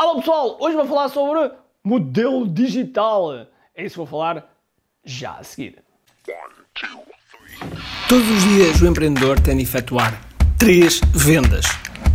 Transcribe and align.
Alô 0.00 0.20
pessoal, 0.20 0.56
hoje 0.60 0.76
vou 0.76 0.86
falar 0.86 1.08
sobre 1.08 1.50
modelo 1.82 2.46
digital. 2.46 3.34
É 3.74 3.84
isso 3.84 3.94
que 3.94 3.96
vou 3.96 4.06
falar 4.06 4.48
já 5.04 5.32
a 5.32 5.42
seguir. 5.42 5.82
Todos 8.08 8.30
os 8.30 8.42
dias 8.44 8.80
o 8.80 8.86
empreendedor 8.86 9.40
tem 9.40 9.56
de 9.56 9.64
efetuar 9.64 10.16
três 10.56 11.00
vendas: 11.12 11.64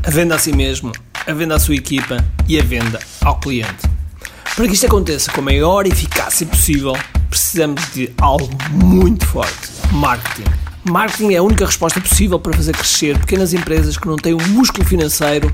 a 0.01 0.09
venda 0.09 0.35
a 0.35 0.39
si 0.39 0.53
mesmo, 0.53 0.93
a 1.27 1.33
venda 1.33 1.55
à 1.55 1.59
sua 1.59 1.75
equipa 1.75 2.15
e 2.47 2.57
a 2.57 2.63
venda 2.63 2.99
ao 3.21 3.37
cliente. 3.37 3.85
Para 4.55 4.65
que 4.65 4.75
isto 4.75 4.85
aconteça 4.85 5.29
com 5.33 5.41
a 5.41 5.43
maior 5.43 5.85
eficácia 5.85 6.47
possível, 6.47 6.93
precisamos 7.29 7.91
de 7.91 8.13
algo 8.21 8.47
muito 8.71 9.27
forte: 9.27 9.71
marketing. 9.91 10.49
Marketing 10.85 11.33
é 11.33 11.37
a 11.37 11.43
única 11.43 11.65
resposta 11.65 11.99
possível 11.99 12.39
para 12.39 12.53
fazer 12.53 12.71
crescer 12.71 13.19
pequenas 13.19 13.53
empresas 13.53 13.97
que 13.97 14.07
não 14.07 14.15
têm 14.15 14.33
o 14.33 14.49
músculo 14.49 14.85
financeiro 14.85 15.53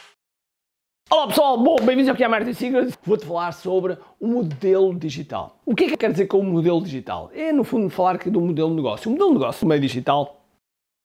Olá 1.13 1.27
pessoal, 1.27 1.61
bem-vindos 1.83 2.07
ao 2.07 2.15
que 2.15 2.23
é 2.23 2.27
Marketing 2.29 2.53
Secrets. 2.53 2.97
Vou-te 3.03 3.25
falar 3.25 3.51
sobre 3.51 3.97
o 4.17 4.25
modelo 4.25 4.97
digital. 4.97 5.59
O 5.65 5.75
que 5.75 5.83
é 5.83 5.87
que 5.89 5.97
quer 5.97 6.09
dizer 6.09 6.25
com 6.27 6.39
o 6.39 6.43
modelo 6.43 6.81
digital? 6.81 7.29
É, 7.33 7.51
no 7.51 7.65
fundo, 7.65 7.89
falar 7.89 8.17
do 8.17 8.39
modelo 8.39 8.69
de 8.69 8.75
negócio. 8.77 9.09
O 9.09 9.11
modelo 9.11 9.31
de 9.31 9.39
negócio 9.39 9.65
no 9.65 9.69
meio 9.69 9.81
digital 9.81 10.41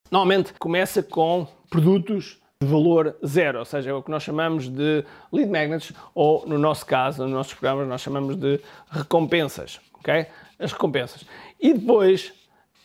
normalmente 0.08 0.54
começa 0.60 1.02
com 1.02 1.48
produtos 1.68 2.40
de 2.62 2.68
valor 2.68 3.16
zero, 3.26 3.58
ou 3.58 3.64
seja, 3.64 3.90
é 3.90 3.94
o 3.94 4.00
que 4.00 4.08
nós 4.12 4.22
chamamos 4.22 4.68
de 4.68 5.04
lead 5.32 5.50
magnets, 5.50 5.92
ou 6.14 6.46
no 6.46 6.56
nosso 6.56 6.86
caso, 6.86 7.24
nos 7.24 7.32
nossos 7.32 7.54
programas, 7.54 7.88
nós 7.88 8.00
chamamos 8.00 8.36
de 8.36 8.60
recompensas, 8.88 9.80
ok? 9.94 10.24
As 10.56 10.70
recompensas. 10.70 11.26
E 11.60 11.74
depois 11.74 12.32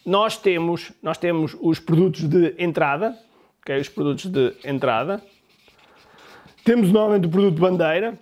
nós 0.03 0.37
temos, 0.37 0.91
nós 1.03 1.19
temos 1.19 1.55
os 1.61 1.79
produtos 1.79 2.27
de 2.27 2.55
entrada, 2.57 3.15
ok? 3.61 3.79
Os 3.79 3.89
produtos 3.89 4.25
de 4.25 4.55
entrada. 4.65 5.21
Temos 6.63 6.91
novamente 6.91 7.27
o 7.27 7.29
produto 7.29 7.59
bandeira, 7.59 8.17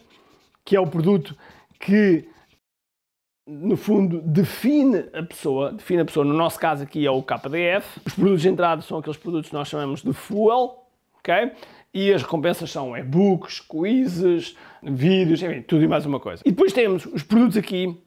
que 0.64 0.76
é 0.76 0.80
o 0.80 0.88
produto 0.88 1.36
que 1.80 2.28
no 3.50 3.76
fundo, 3.76 4.22
define 4.22 5.06
a 5.12 5.24
pessoa, 5.24 5.72
define 5.72 6.02
a 6.02 6.06
pessoa, 6.06 6.24
no 6.24 6.36
nosso 6.36 6.60
caso 6.60 6.84
aqui 6.84 7.06
é 7.06 7.10
o 7.10 7.24
KDF. 7.24 8.00
Os 8.06 8.14
produtos 8.14 8.44
de 8.44 8.50
entrada 8.50 8.82
são 8.84 9.00
aqueles 9.00 9.18
produtos 9.18 9.50
que 9.50 9.56
nós 9.56 9.68
chamamos 9.68 10.04
de 10.04 10.14
fuel, 10.14 10.86
ok? 11.18 11.52
E 11.92 12.14
as 12.14 12.22
recompensas 12.22 12.70
são 12.70 12.96
e-books, 12.96 13.60
quizzes, 13.60 14.56
vídeos, 14.84 15.42
enfim, 15.42 15.64
tudo 15.64 15.84
e 15.84 15.88
mais 15.88 16.06
uma 16.06 16.20
coisa. 16.20 16.44
E 16.46 16.52
depois 16.52 16.72
temos 16.72 17.08
os 17.08 17.24
produtos 17.24 17.58
aqui 17.58 18.00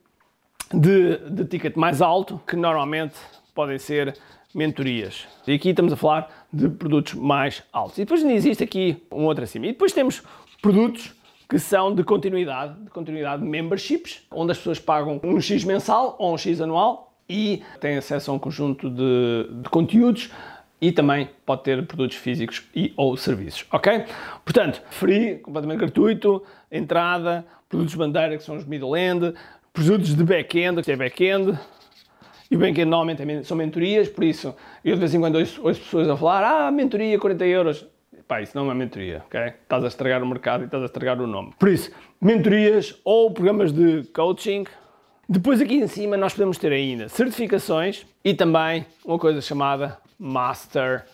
de, 0.73 1.17
de 1.29 1.45
ticket 1.47 1.75
mais 1.75 2.01
alto, 2.01 2.41
que 2.47 2.55
normalmente 2.55 3.17
podem 3.53 3.79
ser 3.79 4.17
mentorias. 4.55 5.27
E 5.47 5.55
aqui 5.55 5.71
estamos 5.71 5.93
a 5.93 5.97
falar 5.97 6.47
de 6.53 6.69
produtos 6.69 7.15
mais 7.15 7.63
altos. 7.73 7.99
E 7.99 8.03
depois 8.03 8.23
existe 8.25 8.63
aqui 8.63 9.03
um 9.11 9.25
outro 9.25 9.45
acima. 9.45 9.67
E 9.67 9.73
depois 9.73 9.93
temos 9.93 10.23
produtos 10.61 11.15
que 11.49 11.59
são 11.59 11.95
de 11.95 12.03
continuidade, 12.03 12.81
de 12.83 12.91
continuidade 12.91 13.43
de 13.43 13.49
memberships, 13.49 14.23
onde 14.31 14.53
as 14.53 14.59
pessoas 14.59 14.79
pagam 14.79 15.21
um 15.23 15.41
X 15.41 15.65
mensal 15.65 16.17
ou 16.19 16.35
um 16.35 16.39
X 16.39 16.61
anual 16.61 17.13
e 17.29 17.63
têm 17.81 17.97
acesso 17.97 18.31
a 18.31 18.35
um 18.35 18.39
conjunto 18.39 18.89
de, 18.89 19.49
de 19.63 19.69
conteúdos 19.69 20.31
e 20.81 20.91
também 20.91 21.29
pode 21.47 21.63
ter 21.63 21.87
produtos 21.87 22.17
físicos 22.17 22.65
e 22.75 22.93
ou 22.97 23.17
serviços, 23.17 23.65
ok? 23.71 24.05
Portanto, 24.45 24.83
free, 24.91 25.39
completamente 25.39 25.79
gratuito, 25.79 26.43
entrada, 26.71 27.47
produtos 27.69 27.95
bandeira 27.95 28.37
que 28.37 28.43
são 28.43 28.57
os 28.57 28.65
middle-end, 28.65 29.35
produtos 29.73 30.15
de 30.15 30.25
back-end, 30.25 30.83
que 30.83 30.91
é 30.91 30.97
back-end, 30.97 31.57
e 32.53 32.55
o 32.55 32.59
back-end 32.59 32.91
normalmente 32.91 33.47
são 33.47 33.57
mentorias, 33.57 34.11
por 34.11 34.23
isso 34.23 34.55
eu 34.85 34.93
de 34.93 35.01
vez 35.01 35.15
em 35.15 35.19
quando 35.19 35.37
ouço, 35.37 35.59
ouço 35.65 35.81
pessoas 35.81 36.07
a 36.07 36.15
falar, 36.15 36.45
ah, 36.45 36.71
mentoria 36.71 37.19
40 37.19 37.47
euros, 37.47 37.87
pá, 38.29 38.43
isso 38.43 38.55
não 38.55 38.65
é 38.65 38.67
uma 38.67 38.75
mentoria, 38.75 39.23
ok? 39.25 39.41
Estás 39.63 39.83
a 39.83 39.87
estragar 39.87 40.23
o 40.23 40.27
mercado 40.27 40.61
e 40.61 40.67
estás 40.67 40.83
a 40.83 40.85
estragar 40.85 41.19
o 41.19 41.27
nome. 41.27 41.55
Por 41.59 41.71
isso, 41.71 41.91
mentorias 42.21 43.01
ou 43.07 43.31
programas 43.31 43.73
de 43.73 44.03
coaching. 44.13 44.67
Depois 45.27 45.63
aqui 45.63 45.77
em 45.77 45.87
cima 45.87 46.15
nós 46.19 46.35
podemos 46.35 46.59
ter 46.59 46.73
ainda 46.73 47.09
certificações 47.09 48.05
e 48.23 48.35
também 48.35 48.85
uma 49.03 49.19
coisa 49.19 49.41
chamada 49.41 49.97
Master 50.19 51.07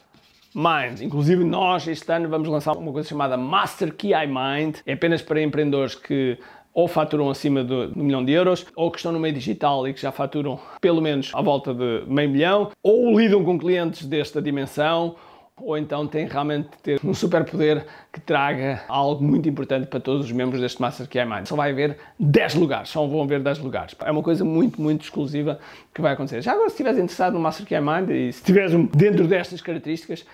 Mind. 0.53 1.03
Inclusive 1.03 1.45
nós 1.45 1.87
este 1.87 2.11
ano 2.11 2.29
vamos 2.29 2.49
lançar 2.49 2.73
uma 2.77 2.91
coisa 2.91 3.09
chamada 3.09 3.37
Master 3.37 3.95
Key 3.95 4.11
Mind. 4.27 4.79
É 4.85 4.95
apenas 4.95 5.23
para 5.23 5.41
empreendedores 5.41 5.95
que 5.95 6.37
ou 6.73 6.87
faturam 6.87 7.31
acima 7.31 7.65
de, 7.65 7.73
um 7.73 8.05
milhão 8.05 8.25
de 8.25 8.33
euros, 8.33 8.67
ou 8.77 8.91
que 8.91 8.99
estão 8.99 9.13
no 9.13 9.19
meio 9.19 9.35
digital 9.35 9.87
e 9.89 9.95
que 9.95 10.01
já 10.01 10.13
faturam 10.13 10.59
pelo 10.81 11.01
menos 11.01 11.31
à 11.35 11.41
volta 11.41 11.75
de 11.75 12.05
meio 12.07 12.31
milhão, 12.31 12.71
ou 12.83 13.19
lidam 13.19 13.45
com 13.45 13.59
clientes 13.59 14.07
desta 14.07 14.41
dimensão, 14.41 15.17
ou 15.61 15.77
então 15.77 16.07
tem 16.07 16.27
realmente 16.27 16.69
de 16.71 16.79
ter 16.79 17.01
um 17.05 17.13
superpoder 17.13 17.85
que 18.13 18.21
traga 18.21 18.83
algo 18.89 19.23
muito 19.23 19.49
importante 19.49 19.87
para 19.87 20.01
todos 20.01 20.27
os 20.27 20.33
membros 20.33 20.61
deste 20.61 20.81
Master 20.81 21.09
Key 21.09 21.25
Mind. 21.25 21.47
Só 21.47 21.57
vai 21.57 21.71
haver 21.71 21.97
10 22.19 22.55
lugares, 22.55 22.89
só 22.91 23.07
vão 23.07 23.23
haver 23.23 23.41
10 23.41 23.59
lugares. 23.59 23.95
É 24.05 24.11
uma 24.11 24.23
coisa 24.23 24.45
muito, 24.45 24.81
muito 24.81 25.03
exclusiva 25.03 25.59
que 25.93 26.01
vai 26.01 26.13
acontecer. 26.13 26.43
Já 26.43 26.53
agora, 26.53 26.69
se 26.69 26.75
estiveres 26.75 26.99
interessado 26.99 27.35
no 27.35 27.41
Master 27.41 27.67
Key 27.67 27.81
Mind 27.81 28.11
e 28.11 28.33
se 28.33 28.41
estiveres 28.41 28.73
dentro 28.95 29.27
destas 29.27 29.61
características, 29.61 30.25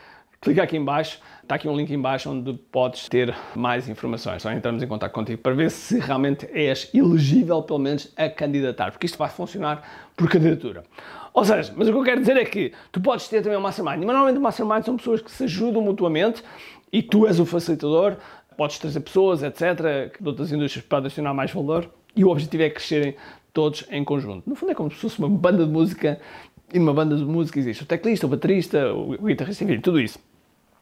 clica 0.44 0.62
aqui 0.62 0.76
em 0.76 0.84
baixo, 0.84 1.18
está 1.42 1.54
aqui 1.54 1.66
um 1.66 1.74
link 1.74 1.90
em 1.90 2.00
baixo 2.00 2.30
onde 2.30 2.52
podes 2.70 3.08
ter 3.08 3.34
mais 3.56 3.88
informações. 3.88 4.42
Só 4.42 4.52
entramos 4.52 4.82
em 4.82 4.86
contato 4.86 5.10
contigo 5.10 5.40
para 5.40 5.54
ver 5.54 5.70
se 5.70 5.98
realmente 5.98 6.46
és 6.52 6.90
elegível, 6.92 7.62
pelo 7.62 7.78
menos, 7.78 8.12
a 8.14 8.28
candidatar, 8.28 8.92
porque 8.92 9.06
isto 9.06 9.16
vai 9.16 9.30
funcionar 9.30 10.10
por 10.14 10.28
candidatura. 10.28 10.84
Ou 11.32 11.44
seja, 11.44 11.72
mas 11.74 11.88
o 11.88 11.92
que 11.92 11.98
eu 11.98 12.04
quero 12.04 12.20
dizer 12.20 12.36
é 12.36 12.44
que 12.44 12.72
tu 12.92 13.00
podes 13.00 13.26
ter 13.26 13.42
também 13.42 13.58
um 13.58 13.62
mastermind, 13.62 14.02
e 14.02 14.04
normalmente 14.04 14.38
o 14.38 14.40
mastermind 14.40 14.84
são 14.84 14.96
pessoas 14.96 15.22
que 15.22 15.30
se 15.30 15.44
ajudam 15.44 15.82
mutuamente 15.82 16.44
e 16.92 17.02
tu 17.02 17.26
és 17.26 17.40
o 17.40 17.46
facilitador, 17.46 18.16
podes 18.56 18.78
trazer 18.78 19.00
pessoas, 19.00 19.42
etc., 19.42 20.12
de 20.20 20.28
outras 20.28 20.52
indústrias 20.52 20.84
para 20.86 20.98
adicionar 20.98 21.32
mais 21.32 21.50
valor 21.50 21.90
e 22.14 22.22
o 22.22 22.28
objetivo 22.28 22.62
é 22.62 22.70
crescerem 22.70 23.16
todos 23.52 23.84
em 23.90 24.04
conjunto. 24.04 24.48
No 24.48 24.54
fundo 24.54 24.72
é 24.72 24.74
como 24.74 24.90
se 24.90 24.98
fosse 24.98 25.18
uma 25.18 25.28
banda 25.28 25.64
de 25.64 25.72
música 25.72 26.20
e 26.72 26.78
numa 26.78 26.92
banda 26.92 27.16
de 27.16 27.24
música 27.24 27.58
existe 27.58 27.82
o 27.82 27.86
teclista, 27.86 28.26
o 28.26 28.28
baterista, 28.28 28.92
o 28.92 29.16
guitarrista, 29.24 29.64
enfim, 29.64 29.80
tudo 29.80 30.00
isso. 30.00 30.18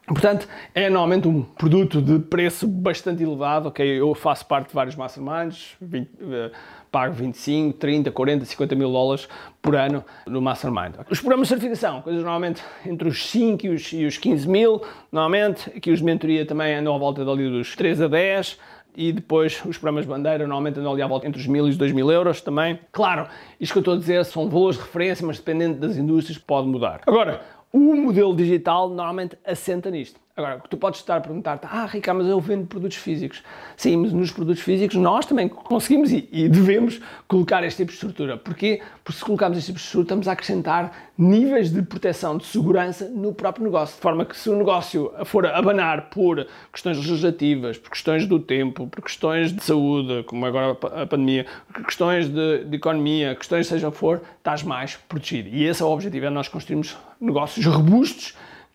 Portanto, 0.05 0.47
é 0.75 0.89
normalmente 0.89 1.27
um 1.27 1.41
produto 1.41 2.01
de 2.01 2.19
preço 2.19 2.67
bastante 2.67 3.23
elevado, 3.23 3.69
ok? 3.69 3.85
Eu 3.85 4.13
faço 4.13 4.45
parte 4.45 4.67
de 4.67 4.73
vários 4.73 4.95
masterminds, 4.95 5.75
20, 5.81 6.07
uh, 6.07 6.51
pago 6.91 7.13
25, 7.13 7.77
30, 7.77 8.11
40, 8.11 8.45
50 8.45 8.75
mil 8.75 8.91
dólares 8.91 9.29
por 9.61 9.75
ano 9.75 10.03
no 10.27 10.41
mastermind. 10.41 10.95
Os 11.09 11.19
programas 11.19 11.47
de 11.47 11.53
certificação, 11.53 12.01
coisas 12.01 12.21
normalmente 12.21 12.61
entre 12.85 13.07
os 13.07 13.29
5 13.29 13.65
e 13.65 13.69
os, 13.69 13.93
e 13.93 14.05
os 14.05 14.17
15 14.17 14.47
mil, 14.49 14.81
normalmente, 15.09 15.69
aqui 15.69 15.89
os 15.89 15.99
de 15.99 16.05
mentoria 16.05 16.45
também 16.45 16.75
andam 16.75 16.93
à 16.93 16.97
volta 16.97 17.23
dali 17.23 17.49
dos 17.49 17.73
3 17.73 18.01
a 18.01 18.07
10, 18.09 18.59
e 18.95 19.11
depois 19.11 19.63
os 19.65 19.77
programas 19.77 20.05
de 20.05 20.11
bandeira 20.11 20.39
normalmente 20.39 20.79
andam 20.79 20.91
ali 20.91 21.01
à 21.01 21.07
volta 21.07 21.27
entre 21.27 21.39
os 21.39 21.47
1000 21.47 21.67
e 21.67 21.69
os 21.71 21.77
2000 21.77 22.11
euros 22.11 22.41
também. 22.41 22.79
Claro, 22.91 23.27
isto 23.59 23.71
que 23.71 23.79
eu 23.79 23.81
estou 23.81 23.93
a 23.95 23.97
dizer 23.97 24.23
são 24.25 24.49
valores 24.49 24.77
de 24.77 24.83
referência, 24.83 25.25
mas 25.25 25.37
dependendo 25.37 25.79
das 25.79 25.97
indústrias 25.97 26.37
pode 26.37 26.67
mudar. 26.67 27.01
Agora, 27.07 27.41
o 27.73 27.95
modelo 27.95 28.35
digital 28.35 28.87
normalmente 28.89 29.37
assenta 29.43 29.89
nisto. 29.89 30.19
Agora, 30.35 30.59
tu 30.67 30.77
podes 30.77 30.99
estar 30.99 31.17
a 31.17 31.21
perguntar-te, 31.21 31.67
ah, 31.69 31.85
Ricardo, 31.85 32.17
mas 32.17 32.27
eu 32.27 32.39
vendo 32.39 32.65
produtos 32.65 32.97
físicos. 32.97 33.43
Sim, 33.77 33.97
mas 33.97 34.11
nos 34.11 34.31
produtos 34.31 34.63
físicos 34.63 34.95
nós 34.95 35.27
também 35.27 35.47
conseguimos 35.47 36.11
e, 36.11 36.27
e, 36.31 36.49
devemos 36.49 36.99
colocar 37.27 37.63
este 37.63 37.83
tipo 37.83 37.89
de 37.89 37.97
estrutura. 37.97 38.35
Porquê? 38.35 38.81
Porque 39.03 39.19
se 39.19 39.23
colocarmos 39.23 39.59
este 39.59 39.67
tipo 39.67 39.77
de 39.77 39.83
estrutura, 39.83 40.05
estamos 40.05 40.27
a 40.27 40.31
acrescentar 40.31 41.11
níveis 41.15 41.71
de 41.71 41.83
proteção, 41.83 42.35
de 42.35 42.47
segurança 42.47 43.07
no 43.09 43.31
próprio 43.31 43.63
negócio. 43.63 43.95
De 43.95 44.01
forma 44.01 44.25
que 44.25 44.35
se 44.35 44.49
o 44.49 44.55
negócio 44.55 45.13
for 45.23 45.45
abanar 45.45 46.09
por 46.09 46.47
questões 46.71 46.97
legislativas, 46.97 47.77
por 47.77 47.91
questões 47.91 48.25
do 48.25 48.39
tempo, 48.39 48.87
por 48.87 49.03
questões 49.03 49.53
de 49.53 49.63
saúde, 49.63 50.23
como 50.23 50.47
agora 50.47 50.71
a 50.99 51.05
pandemia, 51.05 51.45
questões 51.85 52.27
de, 52.27 52.63
de 52.65 52.75
economia, 52.75 53.35
questões 53.35 53.67
seja 53.67 53.87
o 53.87 53.91
que 53.91 53.99
for, 53.99 54.19
estás 54.39 54.63
mais 54.63 54.95
protegido. 54.95 55.49
E 55.49 55.63
esse 55.63 55.83
é 55.83 55.85
o 55.85 55.89
objetivo, 55.89 56.25
é 56.25 56.31
nós 56.31 56.47
construirmos 56.47 56.97
negócios 57.21 57.63
robustos 57.67 58.33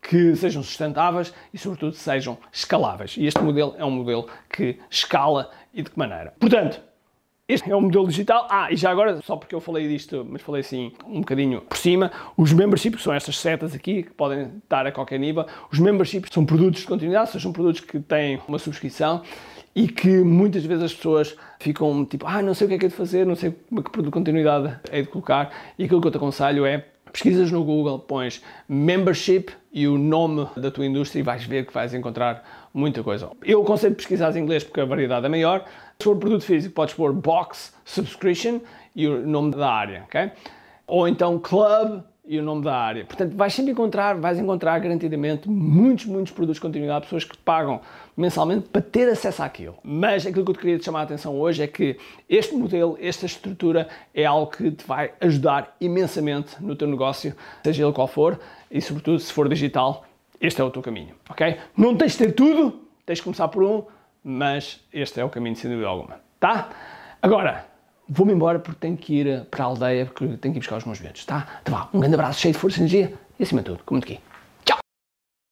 que 0.09 0.35
sejam 0.35 0.63
sustentáveis 0.63 1.31
e, 1.53 1.57
sobretudo, 1.59 1.93
sejam 1.93 2.35
escaláveis. 2.51 3.15
E 3.15 3.27
este 3.27 3.39
modelo 3.43 3.75
é 3.77 3.85
um 3.85 3.91
modelo 3.91 4.27
que 4.51 4.79
escala 4.89 5.51
e 5.71 5.83
de 5.83 5.91
que 5.91 5.99
maneira. 5.99 6.33
Portanto, 6.39 6.81
este 7.47 7.69
é 7.69 7.75
o 7.75 7.81
modelo 7.81 8.07
digital. 8.07 8.47
Ah, 8.49 8.71
e 8.71 8.75
já 8.75 8.89
agora, 8.89 9.21
só 9.21 9.37
porque 9.37 9.53
eu 9.53 9.61
falei 9.61 9.87
disto, 9.87 10.25
mas 10.27 10.41
falei 10.41 10.61
assim 10.61 10.93
um 11.05 11.19
bocadinho 11.19 11.61
por 11.61 11.77
cima, 11.77 12.11
os 12.35 12.51
memberships, 12.51 13.03
são 13.03 13.13
estas 13.13 13.37
setas 13.37 13.75
aqui, 13.75 14.01
que 14.01 14.09
podem 14.09 14.49
estar 14.63 14.87
a 14.87 14.91
qualquer 14.91 15.19
nível. 15.19 15.45
Os 15.71 15.77
memberships 15.77 16.31
são 16.33 16.43
produtos 16.43 16.81
de 16.81 16.87
continuidade, 16.87 17.39
são 17.39 17.53
produtos 17.53 17.81
que 17.81 17.99
têm 17.99 18.41
uma 18.47 18.57
subscrição 18.57 19.21
e 19.75 19.87
que 19.87 20.23
muitas 20.23 20.65
vezes 20.65 20.85
as 20.85 20.93
pessoas 20.93 21.35
ficam 21.59 22.03
tipo, 22.03 22.25
ah, 22.25 22.41
não 22.41 22.55
sei 22.55 22.65
o 22.65 22.67
que 22.67 22.73
é 22.73 22.79
que 22.79 22.85
é 22.87 22.89
de 22.89 22.95
fazer, 22.95 23.27
não 23.27 23.35
sei 23.35 23.51
que 23.51 23.91
produto 23.91 24.05
de 24.05 24.11
continuidade 24.11 24.79
é 24.91 25.03
de 25.03 25.07
colocar. 25.07 25.53
E 25.77 25.83
aquilo 25.83 26.01
que 26.01 26.07
eu 26.07 26.11
te 26.11 26.17
aconselho 26.17 26.65
é 26.65 26.83
Pesquisas 27.11 27.51
no 27.51 27.63
Google, 27.63 27.99
pões 27.99 28.41
membership 28.67 29.51
e 29.71 29.87
o 29.87 29.97
nome 29.97 30.47
da 30.55 30.71
tua 30.71 30.85
indústria 30.85 31.19
e 31.19 31.23
vais 31.23 31.43
ver 31.43 31.65
que 31.65 31.73
vais 31.73 31.93
encontrar 31.93 32.69
muita 32.73 33.03
coisa. 33.03 33.29
Eu 33.43 33.61
aconselho 33.61 33.95
pesquisar 33.95 34.35
em 34.35 34.39
inglês 34.39 34.63
porque 34.63 34.81
a 34.81 34.85
variedade 34.85 35.25
é 35.25 35.29
maior. 35.29 35.65
Se 35.97 36.03
for 36.03 36.17
produto 36.17 36.43
físico, 36.43 36.73
podes 36.75 36.93
pôr 36.93 37.13
box 37.13 37.73
subscription 37.85 38.59
e 38.95 39.07
o 39.07 39.25
nome 39.25 39.51
da 39.51 39.71
área, 39.71 40.03
ok? 40.07 40.31
Ou 40.87 41.07
então 41.07 41.39
club 41.39 42.01
e 42.29 42.37
o 42.37 42.43
nome 42.43 42.63
da 42.63 42.75
área. 42.75 43.05
Portanto, 43.05 43.35
vais 43.35 43.51
sempre 43.51 43.71
encontrar, 43.71 44.15
vais 44.15 44.37
encontrar 44.37 44.77
garantidamente 44.77 45.49
muitos, 45.49 46.05
muitos 46.05 46.31
produtos 46.31 46.57
de 46.57 46.61
continuidade, 46.61 47.05
pessoas 47.05 47.23
que 47.23 47.35
pagam 47.35 47.81
mensalmente 48.15 48.69
para 48.69 48.83
ter 48.83 49.09
acesso 49.09 49.41
àquilo. 49.41 49.75
Mas 49.83 50.27
aquilo 50.27 50.45
que 50.45 50.51
eu 50.51 50.53
te 50.53 50.59
queria 50.59 50.77
te 50.77 50.85
chamar 50.85 50.99
a 50.99 51.03
atenção 51.03 51.35
hoje 51.35 51.63
é 51.63 51.67
que 51.67 51.97
este 52.29 52.53
modelo, 52.53 52.95
esta 53.01 53.25
estrutura 53.25 53.87
é 54.13 54.25
algo 54.25 54.51
que 54.51 54.69
te 54.69 54.85
vai 54.85 55.11
ajudar 55.19 55.75
imensamente 55.81 56.55
no 56.61 56.75
teu 56.75 56.87
negócio, 56.87 57.35
seja 57.63 57.83
ele 57.83 57.93
qual 57.93 58.07
for, 58.07 58.39
e 58.69 58.79
sobretudo 58.79 59.17
se 59.17 59.33
for 59.33 59.49
digital, 59.49 60.05
este 60.39 60.61
é 60.61 60.63
o 60.63 60.69
teu 60.69 60.83
caminho, 60.83 61.15
ok? 61.27 61.57
Não 61.75 61.97
tens 61.97 62.11
de 62.11 62.19
ter 62.19 62.33
tudo, 62.33 62.79
tens 63.07 63.17
de 63.17 63.23
começar 63.23 63.47
por 63.47 63.63
um, 63.63 63.83
mas 64.23 64.85
este 64.93 65.19
é 65.19 65.25
o 65.25 65.29
caminho 65.29 65.55
sem 65.55 65.67
dúvida 65.67 65.87
alguma, 65.87 66.21
tá? 66.39 66.69
Agora, 67.23 67.68
vou-me 68.09 68.33
embora 68.33 68.59
porque 68.59 68.79
tenho 68.79 68.97
que 68.97 69.19
ir 69.19 69.45
para 69.51 69.63
a 69.63 69.67
aldeia, 69.67 70.05
porque 70.05 70.25
tenho 70.37 70.53
que 70.53 70.59
ir 70.59 70.61
buscar 70.61 70.77
os 70.77 70.85
meus 70.85 70.99
ventos, 70.99 71.25
tá? 71.25 71.47
Então 71.61 71.87
um 71.93 71.99
grande 71.99 72.15
abraço 72.15 72.39
cheio 72.39 72.53
de 72.53 72.59
força 72.59 72.77
e 72.77 72.81
energia 72.81 73.13
e 73.39 73.43
acima 73.43 73.61
de 73.61 73.65
tudo, 73.67 73.81
como 73.85 73.99
aqui. 73.99 74.19